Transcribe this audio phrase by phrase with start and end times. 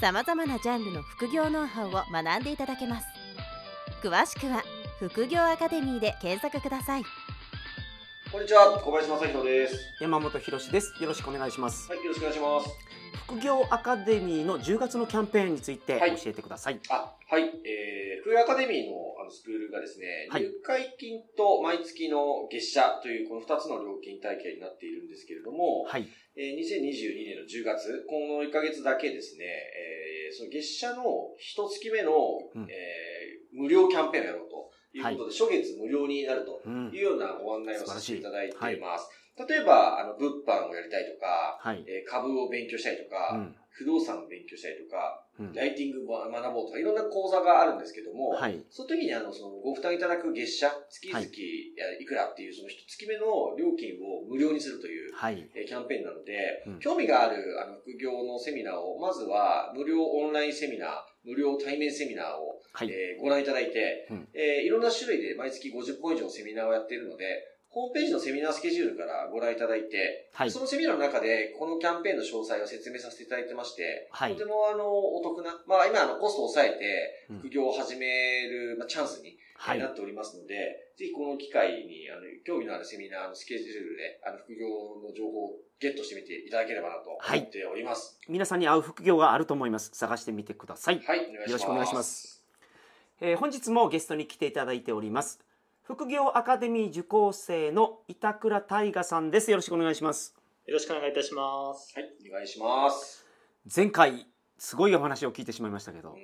[0.00, 3.06] さまざまなジャンルの副業ノウハウを学んでいただけます
[4.00, 4.62] 詳しくは
[5.00, 7.02] 「副業アカデミー」で検索ください
[8.30, 9.94] こんにちは、小林正弘です。
[10.00, 11.02] 山本博です。
[11.02, 11.88] よろしくお願いします。
[11.88, 12.97] はい、よろしくお願いします。
[13.12, 16.80] 副業アカデミーの10月のキャンペーンについてはい教えてください。
[16.90, 26.08] あ、はい、えー、フーアカデミーのあのスクールがですね、はい入会金と毎月の月謝というこの2つの料金体系になっているんですけれども、はい。
[26.36, 32.12] えー2022年の10月、この1ヶ月だけですね、えー、その月謝の1月目の、
[32.54, 33.08] うんえー
[33.50, 37.02] 無料キャンペーンをやろうということで、初月無料になるとうんいう。
[37.02, 39.08] ようなご案内をさせていただいています。
[39.46, 41.84] 例えば、あの、物販をやりたいとか、はい。
[41.86, 43.54] えー株を勉強したりとか、うん。
[43.70, 48.58] 不動産を勉強したりとか、うんライティングを学ぼうとか、いろんな講座があるんですけども、はい。
[48.70, 51.28] その時にあの、そのご負担いただく月謝、月々はい
[52.02, 55.48] いくらっていう、その一月目の料金を無料にするという、はい。
[55.54, 60.90] えーキャンペーンなので、うん興味があるあの副業のセミナーを、まずは無料オンラインセミナー、
[61.22, 62.90] 無料対面セミナーを、はい。
[62.90, 79.88] えーご覧いただいて、うんえーいろんな種類で毎月50本以上セミナーをやっているので、ホームページのセミナースケジュールからご覧いただいて、はいそのセミナーの中でこのキャンペーンの詳細を説明させていただいてまして、はいとてもあのお得な、まあ今あのコストを抑えてうん副業を始める、まあ、チャンスにはいな。
[79.88, 84.68] っておりますので、ぜひこの機会にあの興味のあるセミナーのスケジュールであの副業
[85.02, 88.18] の情報をゲットしてみていただければなと思っております。
[88.28, 89.90] 皆さんに合う副業があると思います。
[89.92, 91.00] 探してみてください。
[91.04, 91.32] はい。
[91.32, 92.44] よろしくお願いします。
[93.20, 95.40] えー本日もゲストに来ていただいております。
[95.88, 99.50] 副業アカデミー受講生の板倉大賀さんです。
[99.50, 100.34] よろしくお願いします。
[100.66, 101.94] よろしくお願いいたします。
[101.98, 103.24] はい、お願いします。
[103.74, 104.26] 前回、
[104.58, 106.18] すごいお話を聞いてしまいましたけどう、ん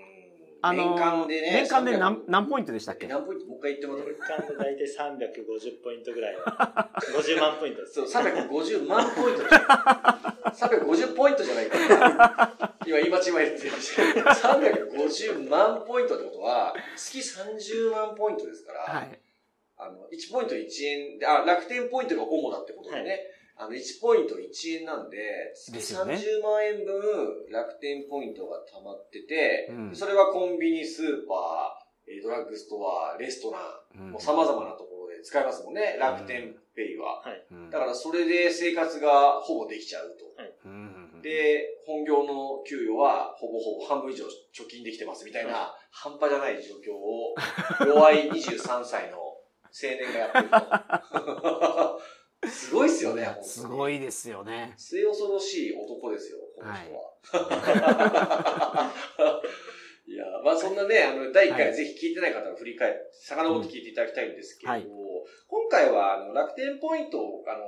[0.60, 3.06] あの年間でね、年間で300何何ポイントでしたっけ？
[3.06, 7.94] 何ポイントもう一回言ってもらって年間で大体350ポイントぐらいは、 50万ポイントです。
[7.94, 9.58] そう、350万ポイントでしょ。
[10.52, 12.74] 350ポイントじゃないから。
[12.86, 19.23] 今、言い間違えてましたけど、350万ポイントってことは、月30万ポイントですから、はい。
[19.76, 23.20] あの、1ポイント1円で、あ、楽天ポイントが主だってことでね、はい。
[23.56, 26.14] あの、1ポイント1円なんで、月ですよね。
[26.14, 29.96] 30万円分楽天ポイントが溜まってて、うん。
[29.96, 32.76] それはコンビニ、スーパー、えードラッグスト
[33.14, 33.58] ア、レストラ
[33.96, 34.10] ン、うん。
[34.12, 37.22] もう様々なところで使えますもんね、楽天ペイは。
[37.22, 37.46] はい。
[37.50, 37.70] うん。
[37.70, 40.24] だからそれで生活がほぼできちゃうと。
[40.66, 47.34] うんで、本業の給与はほぼほぼ半分以上貯金できてますみたいな、半端じゃない状況を、
[47.80, 49.23] 弱い23歳の青
[49.80, 52.00] 年がやってると。
[52.48, 54.74] すごいっすよね、すごいですよね。
[54.76, 58.92] 末恐ろしい男ですよ、この人は。
[60.06, 61.74] い、 や、まあそんなね、あの、第1回、はい。
[61.74, 64.86] ぜひ聞いてない方は振り返って、遡って聞いていただきたいんですけど、はい。
[65.48, 67.64] 今回はあの楽天ポイントを、あの、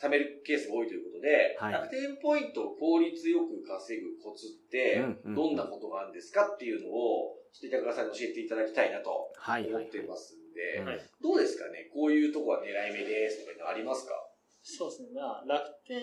[0.00, 1.72] 貯めるケースが多いということで、はい。
[1.72, 10.36] 楽天ポイントを効率よく稼ぐコツってうんうん、どんなことがあるんですかっていうのを、ちょっと板倉さんに教えていただきたいなとはいはい思ってます。
[10.36, 10.98] んで、はい。
[11.22, 11.86] どうですかね？
[11.94, 14.18] こういうとこは狙い目ですとかいうのありますか？
[14.60, 15.08] そうですね。
[15.14, 16.02] まあ、楽天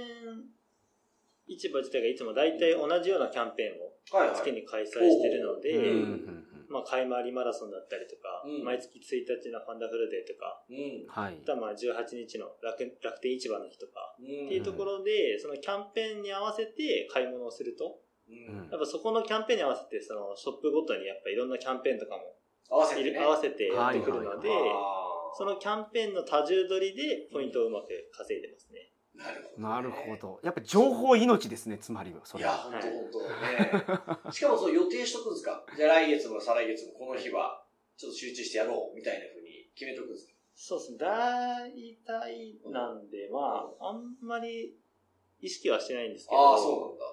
[1.48, 3.92] 市場自体がいつも大体同じようなキャンペーンを。
[4.34, 5.74] 月に開催してるので、
[6.70, 8.64] まあ、買い回りマラソンだったりとか、うん。
[8.64, 11.06] 毎月1日のファンダフルデーとか、うん。
[11.60, 14.46] まあ18日の楽楽天市場の日とか、うん。
[14.46, 17.98] っていうところで、そのキャンペーンに合わせて買い物をすると、
[18.30, 18.70] うん。
[18.70, 22.35] やっぱそこのキャンペーンに合わせて、そのショップごとにやっぱいろんなキャンペーンとかも
[22.70, 23.20] 合わせてね。
[23.20, 28.92] 合わせてやってくるので、あーそのキャンペーンの多重取りでポイントをうまく稼いでますね。
[29.16, 30.16] なるほど、なるほ。
[30.18, 30.40] ど。
[30.44, 32.22] やっぱ情報命ですね、つまりは。
[32.26, 32.58] そいや、れは。
[32.58, 34.32] 本当本当ね。
[34.32, 35.66] しかもそう予定しとくんですか？
[35.76, 37.64] じゃあ来月も再来月もこの日は、
[37.98, 40.34] ちょっと集中してやろうみたいな風に決めとくんですか？
[40.56, 40.98] そうですね。
[41.00, 44.74] 大体なんで、まあ、あんまり
[45.42, 47.06] 意識はしてないんですけど、ああ、そうなんだ。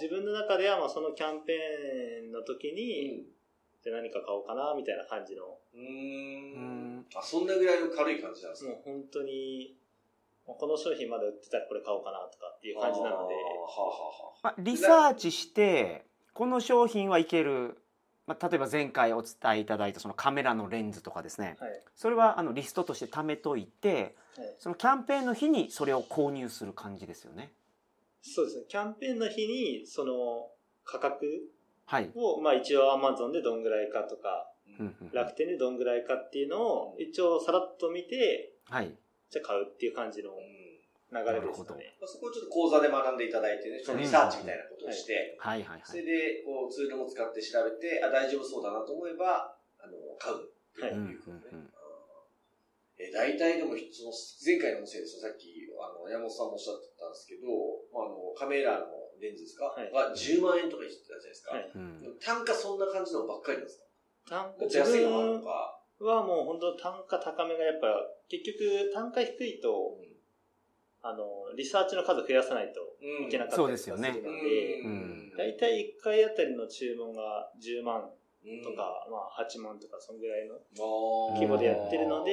[0.00, 3.26] 自分の中ではまあそのキャンペーンの時うに、ん。
[3.82, 6.58] じゃあ何か買おうかな、みたいな感じの、うーんう
[7.02, 8.70] んあ、そんなぐらいの軽い感じなんですか？
[8.70, 9.76] もう本当に、
[10.46, 16.04] まあこの商品まだ売ってたらこれ買おうかなとかっていう感じなので、はあはあはあまあ、リサーチして
[16.34, 17.78] この商品はいける、
[18.26, 21.70] まあ、例えば前回お伝えいただいたそのカメラのレンズとかですねはい。
[21.94, 27.52] それはあのリストとして貯めといてはいそのキャンペーンの日にそれを購入する感じですよね。
[28.22, 28.64] そうですね。
[28.68, 30.50] キャンペーンの日に、その
[30.84, 31.40] 価格はい。
[32.14, 34.50] を、まあ一応 Amazon でどんぐらいかとか、
[35.12, 38.94] 楽天でどんぐらいかっていうのを一応さらっと見て、はい。
[39.30, 40.60] じゃあ買うっていう感じのうん
[41.10, 41.96] 流れですかね。
[42.00, 45.82] まあそこをちょっと講座で学んでいただいてね、そのリサーチみたいなことをして、はいはいはい。
[45.84, 51.42] それでこうツールも使って調べて、あ、大丈夫そうだなと思えば、あの、買うってはいいうことね。
[51.52, 51.70] うんうんうん
[53.00, 54.12] えー大体でも、その
[54.44, 57.48] 前回の音声ですよ、さっき、あの、山本さんもおっしゃってたんですけど、
[57.96, 59.92] まあ、あの、カメラのレンズですか、はい。
[59.92, 61.52] が10万円とか言ってたじゃないですか。
[61.52, 61.70] はい。
[61.74, 62.18] うん。
[62.20, 63.84] 単価そんな感じのばっかりなんですか？
[64.28, 65.76] 単もっと安いのもあるのか。
[66.00, 67.88] はもう本当単価高めがやっぱ、
[68.28, 69.98] 結局単価低いと、
[71.02, 73.26] あの、リサーチの数増やさないとうん。
[73.26, 75.32] いけなかったりするので、うん。
[75.36, 78.10] 大体1回あたりの注文が10万
[78.44, 78.62] うん。
[78.62, 80.56] とか、まあ8万とか、そんぐらいの
[81.34, 82.32] 規模でやってるので、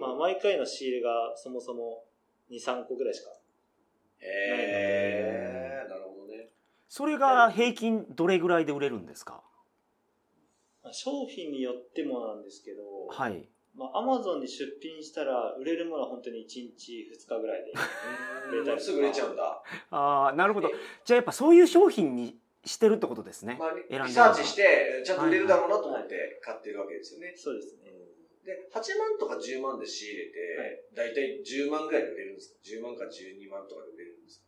[0.00, 2.04] まああ、毎回の仕入れがそもそも
[2.50, 3.28] 2、3個ぐらいしか。
[3.28, 5.63] なるほどね。
[6.96, 9.42] それが平均どれぐらいで売れるんですか？
[10.84, 13.48] まあ商品によってもなんですけど、はい。
[13.74, 17.72] まあ、アマゾンに出品したら売れるものは本当に1日2日ぐらいで。
[18.52, 19.60] 売れたりすぐ売れちゃうんだ。
[19.90, 20.68] ああ、なるほど。
[21.04, 23.56] じゃあやっぱそういう商品にしてるってことですね。
[23.58, 27.34] まあ、選んでるリサーチして、ちゃんと売れるだろうなと思って買ってるわけですよね。
[27.36, 27.90] そうですね。
[28.44, 34.46] で、8万とか10万で仕入れて、だいたい10万ぐらいで売れるんですか ?10 万か12万とかで売れるんですか？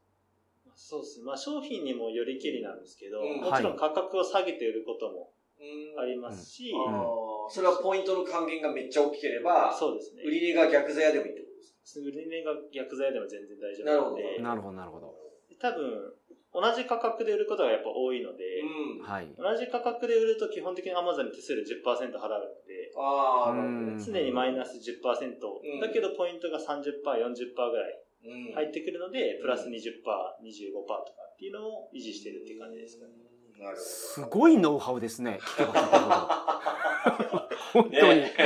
[0.77, 1.25] そうですね。
[1.25, 10.23] まあ商品にもよりけりなんですけど、うんもちろん価格を下げて売ることもうんありますし、んあーそれはポイントの還元がめっちゃ大きければ、そうですね。
[10.25, 12.01] 売り値が逆座屋でもいいってことですか？
[12.05, 15.15] 売り値が逆剤でも全然大丈夫なるほどなので、なるほど、なるほど。
[15.59, 16.13] 多分、
[16.53, 19.03] 同じ価格で売ることがやっぱ多いので、うん。
[19.03, 19.33] はい。
[19.39, 27.33] 同じ価格で売ると基本的に Amazon に手数料10%払うので、ああ、なるうん常にマイナス10%、んだけどポイントが30%、40%ぐらいほど。
[27.33, 28.06] うん
[28.55, 29.81] 入ってくるので、プラス20%、25%と
[30.87, 30.95] か
[31.35, 33.13] っていうのを維持してるっていう感じですかね。
[33.59, 33.83] なるほど。
[33.83, 35.41] すごいノウハウですね。
[37.73, 37.99] 本当に。
[38.21, 38.33] ね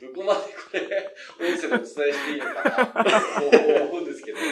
[0.00, 1.14] どこまでこれ、
[1.52, 2.72] 音声でお伝えしていいのかな
[3.84, 4.38] 思うんですけど。
[4.38, 4.46] うん、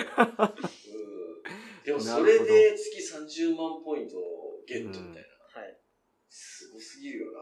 [1.85, 4.17] でもそれで月30万ポイント
[4.67, 5.29] ゲットみたいな。
[6.33, 6.39] はい。
[6.63, 7.33] すごすぎるよ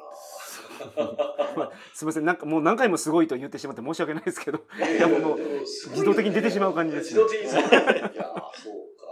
[1.95, 4.91] すみません、なんかもう何回もすごいと言ってしまって申し訳ないですけど、な。
[4.91, 7.47] いやもう自動的に出てしまう感じですね自動的に。
[7.47, 9.11] いやー、そうか。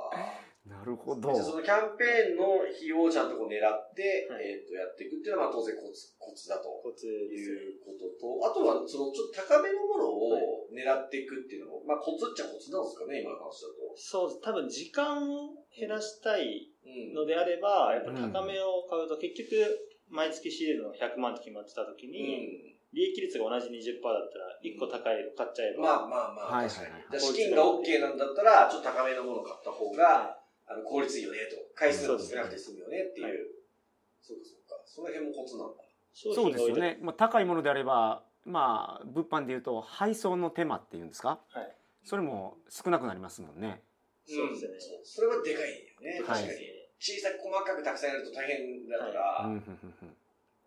[0.66, 1.34] なるほど。
[1.36, 6.68] そのキャンペーンの費用をちゃんとこう狙って、はいえっ、と、やっていくっていうのはまあ当然コツ、コツだと。
[6.82, 7.06] コツ。
[7.06, 13.94] いうことと、あとは、その、ちょっと高めのものを狙っていくっていうのも、まあ、コツっちゃコツなんですかね、今の話だと。
[13.96, 14.40] そう。
[14.40, 16.77] 多分時間を減らしたいうん
[17.14, 25.82] のであれば、やっぱ高めを買うと結局、毎月仕入れるのが100万と決まってた時に、利益率が同じ20%だったら、1個高いの買っちゃえうん。
[25.82, 26.92] ば、まあまあまあ、はい確かに。
[26.92, 31.56] はいはいだから資金が OK なんだったら、ちょっと高めのものを買った方が、あの、効率いいよね、と。
[31.74, 33.26] 回数が少なくて済むよね、っていう。
[33.26, 33.34] はい
[34.20, 34.82] そうか、そうか。
[34.84, 35.82] その辺もコツなんだ。
[36.12, 36.98] 商そうですよね。
[37.02, 41.40] まあ、高いものであれば、まあ、物販でいうと配送の手間っていうんですか？
[41.50, 41.74] はい
[42.04, 43.82] それも少なくなりますもんね。
[44.26, 46.77] そうですよねんそれはでかいよね、はい確かに。
[47.00, 50.16] 小さく細かくたくさんやると大変だから、うんうんうんうん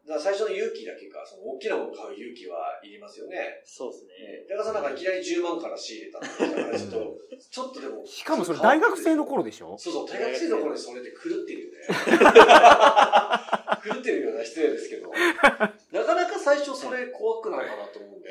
[0.01, 3.61] だから最初の勇気だけか、その大きなものを買う勇気はいりますよね。
[3.63, 4.09] そうですね。
[4.49, 8.03] だからさんなんかいきなり10万から仕入れたから、ちょっと、ちょっとでも。
[8.09, 9.77] しかもそれ大学生の頃でしょ？
[9.77, 11.77] そうそう、大学生の頃にそれで狂ってるよね。
[13.85, 15.11] 狂ってるような失礼ですけど。
[15.11, 18.29] なかなか最初それ怖くないかなと思うんで、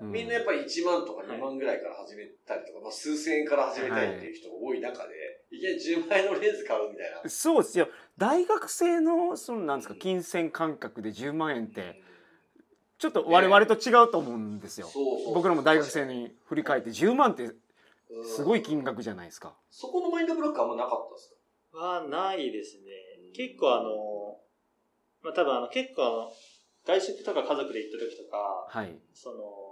[0.00, 7.28] うんみんなやっぱり1万とか2万ぐらいから始めたりとか、まあ数千円から始めたいっていう人が多い中で、いきなり10万円のレンズ買うみたいな。
[7.28, 7.88] そうですよ。
[8.16, 11.96] 大学生の、そのなんですか、金銭感覚で10万円って、
[12.98, 14.86] ちょっと我々と違うと思うんですよ。
[14.86, 19.54] そうそう僕らも大学生に振り返って10万ってうんすごい金額じゃないですか。
[19.70, 21.34] そこのマインドブロックあんまなかったです
[21.72, 21.78] か？
[21.78, 22.90] はないですね。
[23.34, 24.40] 結構あの、
[25.22, 26.32] まあ多分あの結構あの、
[26.84, 28.94] 外食とか家族で行った時とか、はい。
[29.14, 29.69] その、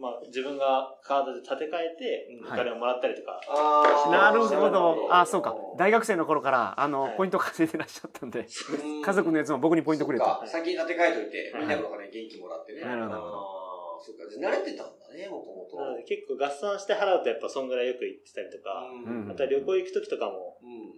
[0.00, 5.06] まあ自分がカードで立て替えてうんお金をもらったりとか、あーなるほど。
[5.14, 5.54] あ、そうか。
[5.76, 10.24] 大学生の頃から、あの、はいポイント稼いでらっしゃったんで、うん家族のやつも僕にポイントくれと。
[10.46, 12.80] 先に立て替えといて、はいみんなのお金現金もらってね。
[12.80, 14.24] なるほどなるほどあーそっか。
[14.30, 15.76] じゃあ慣れてたんだね、もともと。
[15.76, 20.96] なので結構合算して払うとやっぱそんぐらいよく行ってたりとか、うんまた旅行行く時とかも、うん。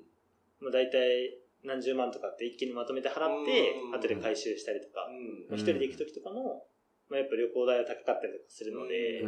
[0.63, 5.07] まあ大体何十万とかって一気にまとめて払ってうん、後で回収したりとか、
[5.51, 5.59] うん。
[5.59, 6.67] 一人で行く時とかも、
[7.13, 9.21] まあ、やっぱ旅行代が高かったりとかするので、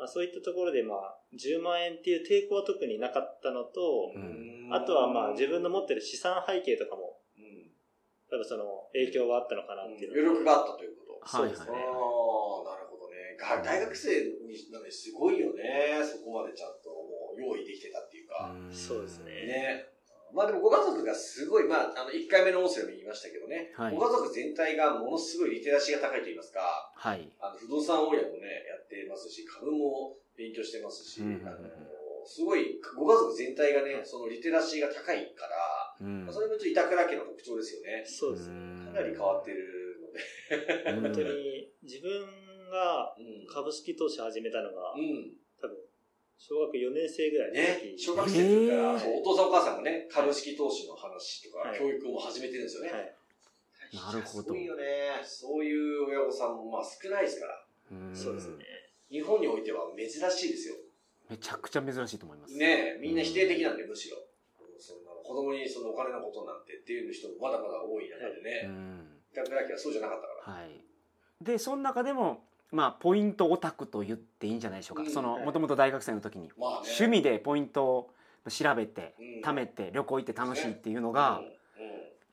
[0.00, 7.70] まあ、そういったところでまあ10万円っていう抵抗は特になかったのと、うんあとはまあ自分の持ってる資産背景とかもうん
[8.26, 11.38] 多分その影響があったのかなっていうの余力があったということ。
[11.38, 11.70] はいはいそうですね。
[11.70, 13.38] ああ、なるほどね。
[13.38, 16.02] が大学生になんですごいよね。
[16.02, 18.50] そこまでちゃんともう用意できてたっていうか。
[18.50, 19.95] うんそうですねね。
[20.34, 26.60] まあでもご家族がすごい、まあ、あの、1回目の音声でも言いましたけどね、はいご家族全体がものすごいリテラシーが高いと言いますか、
[26.94, 27.30] はい。
[27.40, 31.56] あの、不動産大家もね、やってますし、株も勉強してますし、あの、
[32.26, 35.56] すごい、ご家族全体がね、そのリテラシーが高いから、
[35.98, 38.04] うんまあそれもちょっと板倉家の特徴ですよね。
[38.04, 38.84] そうですね。
[38.84, 40.20] かなり変わってるので。
[40.92, 42.10] うん本当に自分
[42.70, 43.46] がうん。
[43.46, 45.32] 株式投資始めたのが、うん。
[45.60, 45.76] 多分、
[46.38, 52.92] 小学4年生ぐらいのね、時小学生の時から、お父さんお母さんがね、株式投資の話とか、はい教育も始めてるんですよね。
[52.92, 53.16] はい。
[53.92, 54.82] なるほどすごいよね。
[55.24, 57.64] そういう親御さんもまあ少ないですから。
[57.92, 58.64] うんそうですね。
[59.10, 60.74] 日本においては珍しいですよ。
[61.30, 62.56] めちゃくちゃ珍しいと思います。
[62.56, 64.18] ねみんな否定的なんで、むしろ。
[64.78, 68.68] そんな子供にそのお金のことなんてっていう人もまだまだ多い中でうね。
[68.68, 69.22] ん。
[69.32, 70.56] 板倉家はそうじゃなかったから。
[70.58, 70.84] はい。
[71.40, 75.04] で、その中でも、まあ、ポイントオタクと言っていいんじゃないでしょうか。
[75.04, 76.76] うんその、はいもともと大学生の時に、まあね。
[76.98, 78.10] 趣味でポイントを
[78.48, 81.52] 調べて、うん貯めて、旅行行って楽しいっていうのがうん、うん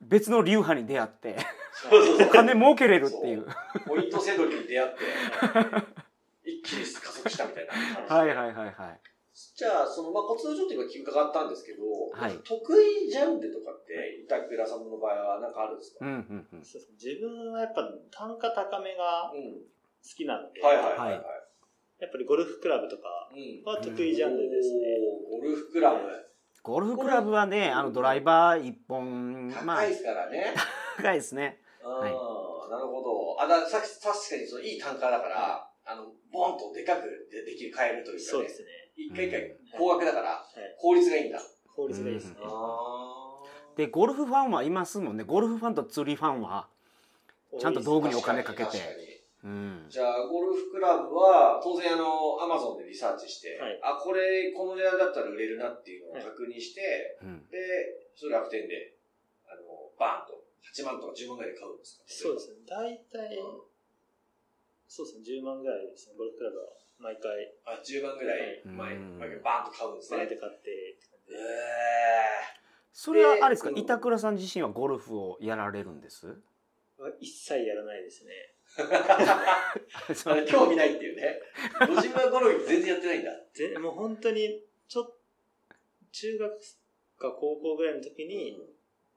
[0.01, 1.37] 別の流派に出会って、
[1.71, 3.45] そうそうそうお金儲けれるっていう。
[3.87, 4.97] ポイントセドリに出会って、
[6.43, 8.11] 一気に加速したみたいな話。
[8.11, 8.99] はいはいはいはい。
[9.55, 16.05] じゃあ、その、まあ、コツをちょっと今伺ったんですけど、はい得意ジャンルとかって、板倉さんの場合は何かあるんですか？
[16.05, 16.59] うんうんうん。
[16.59, 16.83] 自
[17.21, 19.61] 分はやっぱ単価高めが好うん。
[20.03, 21.21] きなので、はいはいはいはい。
[21.99, 23.63] やっぱりゴルフクラブとかうん。
[23.63, 24.97] は得意ジャンルですね。
[25.31, 25.99] おーゴルフクラブ。
[26.61, 30.53] ゴルフクラブはね、あのドライバー一本、まあ高い、ですからね。
[30.97, 31.59] 高いですね。
[31.83, 32.11] うん、はい
[32.73, 33.41] なるほど。
[33.41, 38.49] あ、ださっき確かにそのいい単価だから、あの、ボンとでかくでできる、買えるというかねそうで。
[38.49, 38.67] すね。
[38.95, 40.75] 一回一回高額だから、はい。
[40.79, 41.39] 効率がいいんだ。
[41.75, 42.37] 効率がいいですね。
[42.41, 43.43] あ
[43.75, 45.23] で、ゴルフファンはいますもんね。
[45.23, 46.67] ゴルフファンと釣りファンは、
[47.59, 49.12] ちゃんと道具にお金かけて確かに
[49.43, 49.85] うん。
[49.89, 57.47] じゃあ、ゴルフクラブは、当然あの、アマゾンでリサーチして、はいあ、これ、この値段だったら売れるなっていうのを確認して、うん。
[57.49, 57.57] で、
[58.15, 58.95] それ楽天で、
[59.47, 62.03] あの、バーンと、8万とか10万ぐらいで買うんですか？
[62.07, 62.57] そうですね。
[62.65, 63.61] 大体、うん
[64.87, 65.23] そうですね。
[65.41, 66.15] 10万ぐらいですね。
[66.17, 66.65] ゴルフクラブは
[66.99, 67.31] 毎回、
[67.65, 70.17] あ、10万ぐらい前、うん前バーンと買うんですね。
[70.19, 70.61] バーで買ってっ
[71.01, 71.43] て感じえで。
[72.91, 76.27] それはあれですか、うん板倉さん自身はゴルフをやられるんです？
[76.97, 78.31] は一切やらないですね。
[78.77, 81.39] ー、 あの興味ないっていうね。
[81.87, 83.31] ご自分はゴルフ全然やってないんだ。
[83.53, 85.13] ぜもう本当に、ちょっ
[86.11, 86.59] 中学
[87.17, 88.57] か高校ぐらいの時に、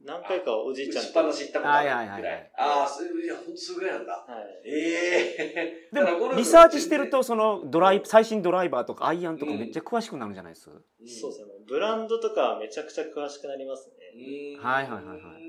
[0.05, 1.97] 何回かおじいちゃん打ちっぱなし行ったことあるぐらい。
[1.97, 4.13] はいはいはいはいああ、そういや、ほんとそれぐらいなんだ。
[4.13, 4.69] はい。
[4.69, 11.53] ええでだからゴルフもリサーチしてるとそのドライ最新ドライバーとかアイアンとかめっちゃ詳しくなるんじゃないです、そうですね。
[11.67, 14.57] ブランドとかめちゃくちゃ詳しくなりますね。
[14.57, 15.46] うんはいはいはいはいで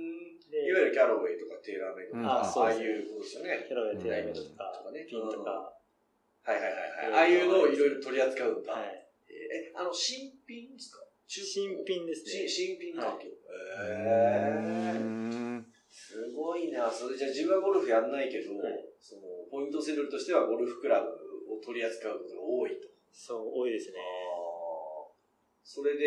[0.68, 3.66] いわゆるキャロウェイとかテーラーメイドとうんか、あそうですねああいうことですよね。
[3.68, 5.74] キャラウェイテーラーメイドととかかね、ピンとか、
[6.44, 6.78] はいはいはいは
[7.10, 7.14] い。
[7.14, 8.74] ああいうのをいろいろ取り扱うんだ。
[8.74, 9.08] はい。
[9.30, 11.04] え、あの、新品ですか？
[11.28, 12.76] 中新品ですね新。
[12.76, 13.28] 新品環境。
[13.28, 13.32] う
[13.84, 14.96] へえ。
[14.96, 16.90] ーんすごいな。
[16.90, 19.22] それじゃあ自分はゴルフやんないけど、はいその、
[19.52, 21.10] ポイントセドルとしてはゴルフクラブ
[21.54, 22.88] を取り扱うことが多いと。
[23.12, 23.98] そう、多いですね。
[25.64, 26.06] それで、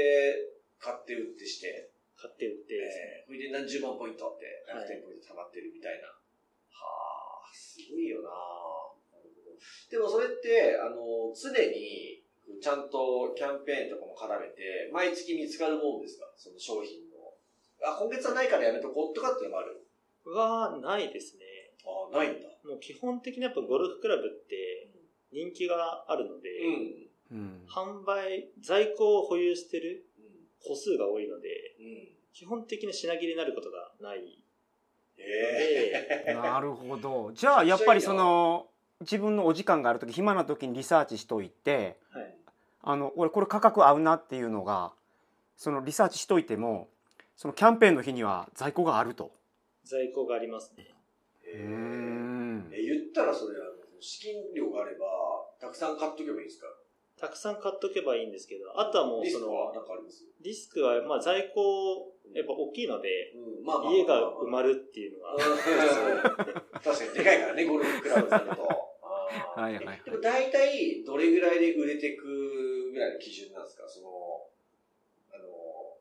[0.79, 1.91] 買って売ってして、
[2.21, 2.77] 買って売って。
[2.77, 6.09] えー、それで何十万ポイントって、はい楽天ポイント溜まってるみたいな。
[6.09, 12.21] はあ、すごいよななるほどでもそれって、あの、常に、
[12.61, 16.29] ちゃんとキャンペーンとかも絡めて、毎月見つかるもんですか？
[16.37, 17.33] その商品の。
[17.81, 19.81] あ、今月はないからやめとこうとかっていうのもある？
[20.27, 21.45] は、ないですね。
[21.87, 22.49] あ、ないんだ。
[22.65, 24.91] もう基本的にやっぱゴルフクラブって
[25.33, 27.11] 人気があるので、うん。
[27.33, 30.05] うん販売、在庫を保有してる
[30.63, 30.69] うん。
[30.69, 31.49] 個数が多いので、
[31.81, 32.09] うん。
[32.33, 34.45] 基本的に品切れになることがない
[35.19, 38.69] ええなるほどじゃあやっぱりその
[39.01, 42.37] 自分のお時間がある時暇な時にリサーチしといてはい。
[42.83, 44.93] あの俺これ価格合うなっていうのが
[45.57, 46.89] そのリサーチしといても
[47.37, 49.33] そのキャンペーンの日には在庫があると。
[49.85, 50.87] 在庫がありますね。
[51.53, 55.07] えーんえ、言ったらそれ、あの、資金量があれば、
[55.59, 56.67] たくさん買っとけばいいですか？
[57.21, 59.73] たくさん買っとけばいいんですけど、あとはもうそリスクはの、
[60.41, 63.33] リスクは、まあ在庫、やっぱ大きいので、
[63.93, 65.37] 家が埋まるっていうのが、
[66.83, 68.63] 確かにでかいからね、ゴルフクラブだと。
[68.63, 70.01] はいはいはい。
[70.07, 73.85] えでも大体、どれぐらいで売れていくぐらいの基準なんですか？
[73.87, 74.09] その、
[75.35, 75.99] あの、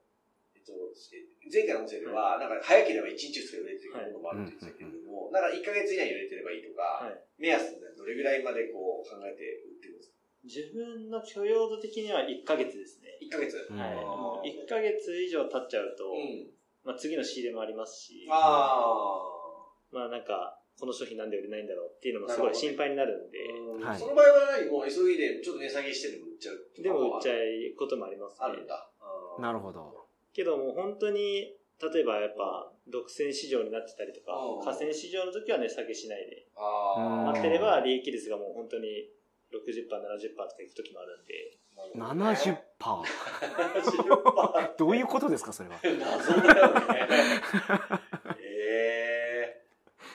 [0.56, 0.74] えっと、
[1.14, 7.18] え前回の音声では、なんか早ければ1日2日で売れていくものもあるって言ってたけれども、なんか1ヶ月以内に売れてればいいとか、はい。
[7.38, 10.19] 目安でどれぐらいまでこう考えて売ってるんですか？
[10.43, 13.17] 自分の許容度的には1ヶ月ですね。
[13.22, 13.67] 1ヶ月。
[13.69, 13.93] うんはい。
[13.93, 16.48] あーもう1ヶ月以上経っちゃうと、うん。
[16.86, 19.22] まあ次の仕入れもありますし、あ
[19.91, 23.39] まあなんか、この商品なんで売れないんだろうっていうのもすごい心配になるんで、
[23.84, 23.89] あ。
[23.91, 27.38] はいその場合は何もう急いでちょっと値下げしてでも売っちゃうとかでも売っちゃう
[27.77, 28.38] こともありますね。
[28.39, 28.89] あるんだ。
[29.01, 30.08] あーなるほど。
[30.31, 37.34] けどもう本当に、例えばやっぱ、独占市場になってたりとかうん、河川市場の時は値下げしないで、ああ。
[37.34, 39.10] なってれば利益率がもう本当に
[39.51, 41.58] 60%、70%とかいく時もあるんで、
[41.96, 42.58] 70%。
[42.79, 45.79] 70%どういうことですか、それは。
[45.84, 47.08] 謎だよね。
[48.41, 49.63] ええ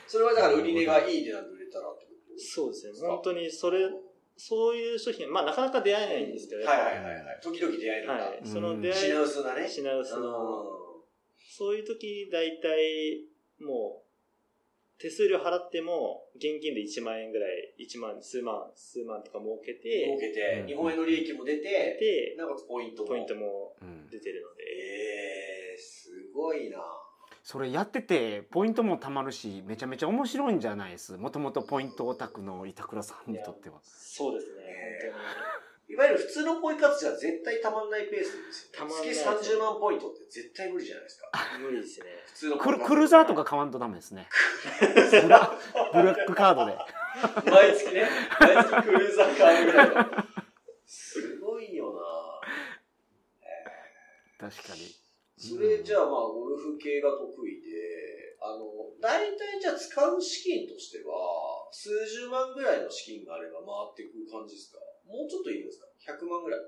[0.07, 2.39] それはだから売り値がいい値段で売れたらってこと？
[2.39, 3.91] そうですね、本当にそれ、
[4.37, 7.41] そういう商品、まあなかなか出会えないんですけど、はいはいはいはい。
[7.43, 8.15] 時々出会えるんだ。
[8.15, 9.69] はい、その出会い、品薄なね。
[9.69, 10.65] 品薄の、う
[11.37, 13.25] そういう時、大体、
[13.61, 14.04] もう、
[15.05, 19.75] 手数料払っても、現金で1万円ぐらい、1万、数万、数万とか儲けん。
[19.77, 23.09] 儲て、けて、うん日本円の利益も出て、で、なおかつポイントも。
[23.09, 26.79] ポイントもうん出てるので、ええすごいな。
[27.43, 31.19] それやっててポイントもたまるしめちゃめちゃ面白いんじゃないです？
[31.19, 34.63] もともとポイントオタクの板倉さんにとってはそうですね、
[35.95, 39.25] いわゆる普通のポイ活じゃ絶対たまんないペースですよ、たまんない月
[39.55, 41.31] 30万ポイントって絶対無理じゃないですか。
[41.61, 42.07] 無理ですね。
[42.27, 44.29] 普通のクルクルーザーとか買わんとダメですね。
[45.23, 45.57] ブラ
[45.93, 46.77] ブラックカードで。
[47.49, 48.09] 毎月ね、
[48.41, 50.05] 毎月クルーザー買うぐらいの。
[50.85, 52.01] すごいよな。
[54.51, 54.81] 確かに。
[55.39, 58.65] それじゃあまあゴルフ系が得意で、あの、
[59.01, 64.79] 大体じゃあ使う資金としては、数十万ぐらいの資金があれば回っていく感じですか？
[65.07, 66.61] もうちょっといるんですか ?100 万ぐらい。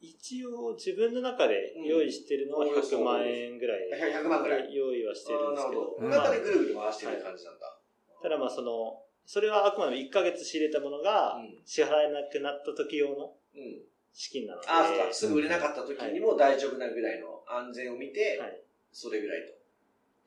[0.00, 3.88] 一応、自分の中で用意してるのはうん100万円ぐらい。
[3.90, 5.96] 100万ぐらい用意はしてるんですけど。
[5.98, 7.78] うん中でぐるぐる回してる感じなんだ。
[8.22, 13.82] ただまあその、それはあくまでも1ヶ月仕入れたものがうん支払えなくなった時用のうん。
[14.12, 14.68] 資金なので。
[14.68, 15.12] ああ、そうか。
[15.12, 18.62] すぐ売れなかった時にも大丈夫なぐらいの安全を見て、はい
[18.92, 19.52] それぐらいと。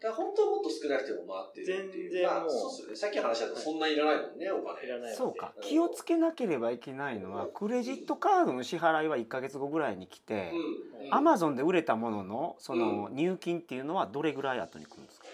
[0.01, 2.11] だから本当はもっと少なくても回ってるっていう。
[2.11, 2.95] 全然まあ、もうそうですよね。
[2.95, 4.85] さっきの話だとそんないらないもんね、お金。
[4.85, 11.05] いらないのでそうか気をつけなければいけないのはクレジットカードの支払いは1か月後ぐらいに来てうん。
[11.05, 15.25] うんアマゾンで売れたもののその入金っていうのはどれぐらい後に来るんですか？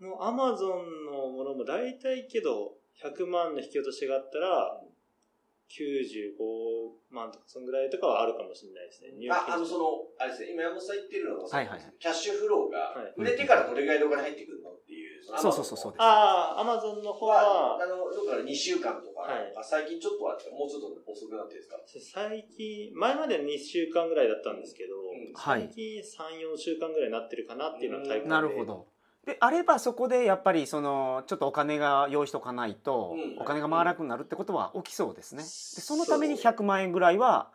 [0.00, 4.80] もうアマゾンのものも大体けど、100万の引き落としがあったら、
[5.68, 9.12] 95万とか、そんぐらいとかはあるかもしれないですね。
[9.16, 9.84] 入あ、あの、金その、
[10.18, 11.94] あれですね、今山本さん言ってるのは、はいはいはい。
[11.98, 15.22] キャッシュフローがはい、売れてからどれぐらいでお金入ってくるのっていう。
[15.24, 15.92] そうそうそうそう。
[15.92, 19.52] ですああ、アマゾンの方は、は、あの、どこから2週間とか、はい。
[19.62, 22.18] 最近ちょっとは、もうちょっと遅くなってるんですか？
[22.18, 25.32] 最近、前まで2週間ぐらいだったんですけど、ん。
[25.34, 25.68] はい。
[25.68, 28.28] 最近3、4週間ぐらいになってるかなっていうのは体感で。
[28.30, 28.86] なるほど
[29.28, 33.42] であればそこでやっぱりそのちょっとお金が用意しとかないとうん。
[33.42, 35.42] お金が回らなくなるってことは起きそうですね。
[35.42, 37.50] でそのためにそう100万円ぐらいは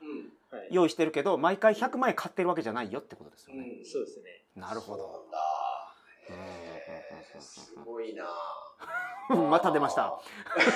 [0.70, 3.86] 用意してるけど毎回100万円買ってるわけじゃないよってことですよね、うん。
[3.86, 4.26] そうですね。
[4.56, 5.26] なるほど。
[7.40, 8.24] すごいな。
[9.32, 10.22] う んまた出ました。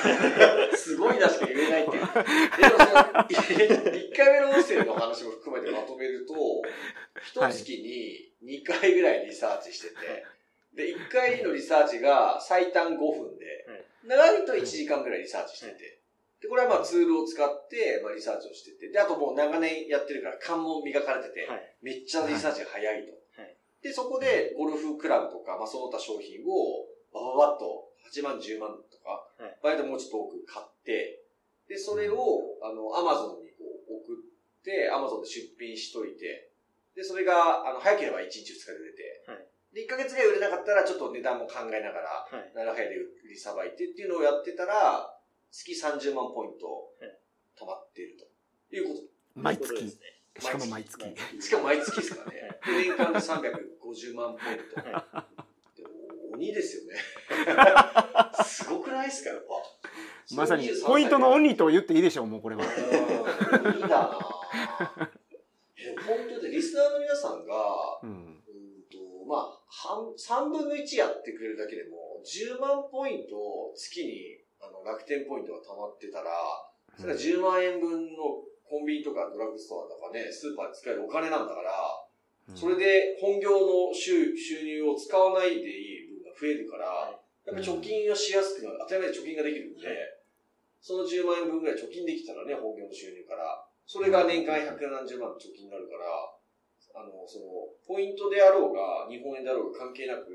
[0.75, 2.01] すごいなしか言えないっていう。
[2.01, 6.33] でもその、1回目の音声の話も含めてまとめると、
[7.21, 7.69] 一月
[8.41, 10.25] に2回ぐらいリサーチしてて、で、
[11.07, 13.65] 1回のリサーチが最短5分で、
[14.03, 15.99] 長いと1時間ぐらいリサーチしてて、
[16.41, 21.75] で、これはまあツールを使って、まあリサーチをしてて、で、あともう長年やってるから関門磨かれてて、はい。
[21.81, 23.41] めっちゃリサーチが早いと。
[23.41, 23.55] はい。
[23.81, 29.57] で、そこでゴルフクラブとか、まあ、その他商品をバババッと8万、10万とか、はい。
[29.63, 31.23] 場合でもうちょっと多く買って、
[31.67, 32.15] で、それを、
[32.61, 36.51] あの、アマゾンにこう送って、アマゾンで出品しといて、
[36.95, 42.51] で、それが、あの、早ければ1日2日で売れて、はいで、1ヶ月ぐらい売れなかったら、ちょっと値段も考えながら、はい。
[42.55, 45.13] 長早で売りさばいてっていうのをやってたら、
[45.51, 46.67] 月30万ポイント
[46.99, 47.17] はい
[47.59, 48.17] 貯まっている
[48.69, 49.01] ということ。
[49.35, 50.01] 毎月ですね
[50.39, 51.01] しかも毎月
[51.41, 52.59] しかも毎月ですからね。
[52.65, 54.89] で年間で350万ポイント。
[54.91, 55.27] は
[55.75, 55.83] で
[56.33, 56.99] 鬼ですよね。
[58.45, 60.35] すごくないですか、やっぱ。
[60.35, 64.19] まさに23歳ポイントの鬼と言っていいでしょうもうこれはうん鬼だな
[66.05, 68.43] 本当でリスナーの皆さんが、うんうん
[68.91, 76.33] と、まあ、半、3分の1やってくれるだけでも、10万ポイント月にあの楽天ポイントが溜まってたら、
[76.97, 81.77] それは10万円分のコンビニとかドラッグストアとかね、スーパーで使えるお金なんだから、
[82.55, 87.13] それで本業の収収入を使わないでいい分が増えるから、
[87.45, 88.81] やっぱり貯金をしやすくなる。
[88.81, 89.83] 当たり前で貯金ができるんで、
[90.81, 96.36] その10万円分ぐらい貯金できたらね、本業の収入から、それが年間百何十万の貯金になるから、
[96.97, 97.45] あの、その、
[97.85, 100.25] ポイントであろうが、日本円であろうが関係なく、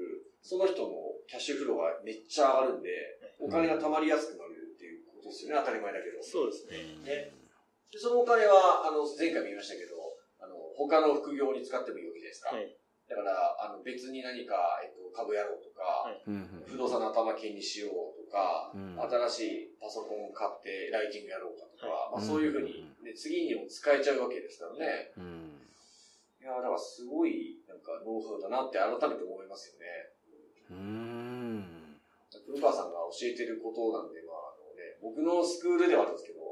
[0.43, 0.95] その人の
[1.27, 2.91] キャッシュフローがめっちゃ上がるんで、
[3.39, 6.23] お金が貯まりやすくなるっていうことですよね、当たり前だけど。
[6.23, 6.79] そうですね。
[7.03, 7.43] ね
[7.91, 9.99] でそのお金は、あの、前回も言いましたけど、
[10.41, 12.57] あの、他の副業に使ってもいいわけじゃないですか。
[12.57, 12.79] はい。
[13.11, 25.13] だから、あの、別に何か、えっと、株やろうとか、はいうん不動産の頭金にしようとか、うん新しいパソコンを買ってライティングやろうかとか、はまあ、そういうふうに、ね、次にも使えちゃうわけですからね。
[25.19, 25.32] うん
[26.53, 29.87] いや、だからすごい、なんか、ノウハウだなって改めて思いますよね。
[30.71, 31.97] うーん。
[32.45, 36.43] 古川さんが教えてることなんで、まあ、あのね、僕のスクールではあるんですけど、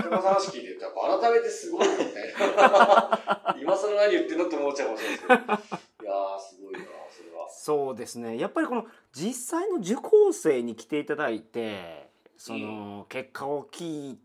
[0.00, 3.54] 人の話聞いてると、やっぱ改めてすごいみたいな。
[3.62, 6.08] 今更何言ってんのって思っちゃうかもしれないですけど。
[6.08, 6.80] いやー、すごいな、
[7.10, 7.48] それは。
[7.48, 14.16] そうですねやっぱりこの実際の受講生に来ていただいてその結果を聞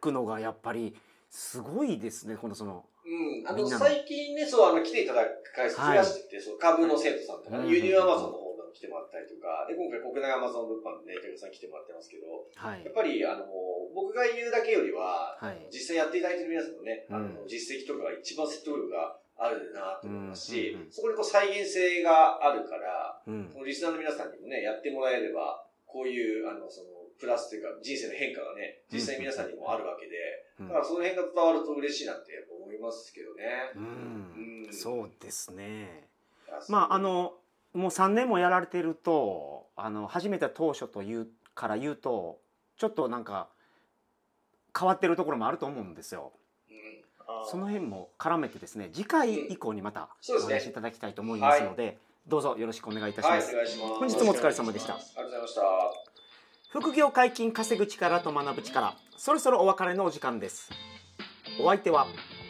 [0.00, 0.94] くのがやっぱり
[1.30, 3.46] すごいですねこのそのうん。
[3.46, 3.84] あの、みんなの。
[3.84, 7.68] 最近ね、そう、あの、来ていただく回数増やしてて、その株の生徒さんとか、うん。
[7.68, 12.84] 輸入アマゾンの方でも来てもらったりとか、で、今回国内アマゾン物販でね、竹さん来てもらってますけど、はい。
[12.84, 13.44] やっぱり、あの、
[13.94, 15.68] 僕が言うだけよりは、はい。
[15.70, 20.92] 実際やっていただいてる皆さんのね、あのうん実績とかが一番説得力があるなと思いますし、うんうんうん。
[20.92, 23.50] そこにこう再現性があるから、うん。
[23.52, 26.88] このリスナーの皆さんにもね、やってもらえれば、こういう、あの、その、
[27.18, 30.16] プラスというか、人生の変化がね、実際皆さんにもあるわけで、
[30.58, 30.68] うん。
[30.68, 33.72] だからその辺が伝わると嬉しいなってやっぱ思いますけどね。
[33.76, 33.82] うん。
[34.66, 34.72] うん。
[34.72, 36.08] そうですね。
[36.68, 37.34] まああ、の
[37.72, 42.38] もう3年もやられてるとあの始めた当初というから言うと
[42.78, 43.48] ちょっとなんか
[44.78, 46.32] 変わってるところもあると思うんですよ。
[46.70, 47.04] うん。
[47.44, 50.08] その辺も絡めてですね次回以降にまた
[50.40, 53.94] お話しいただきたいと思いますのでどうぞよろしくお願いいたしはい、ますお願いします。
[53.94, 54.94] 本日もお疲れ様でした。
[54.94, 55.62] ありがとうございました。
[56.70, 60.70] 副業解禁稼ぐ力と学ぶ力そろそろお別れのお時間です。
[61.60, 62.06] お相手は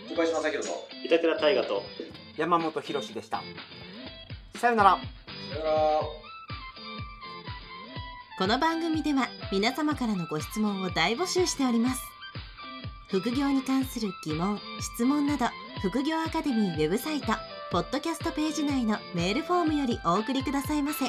[0.08, 1.82] 小林正宏と、板倉大河と。
[2.36, 3.42] 山本博史でした。
[4.56, 4.90] さよなら。
[4.92, 6.24] さよなら。
[8.36, 12.02] この番組では皆様からのご質問を大募集しております。
[13.08, 15.46] 副業に関する疑問・質問など
[15.82, 17.28] 副業アカデミーウェブサイト
[17.70, 21.06] ポッドキャストページ内のメールフォームよりお送りくださいませ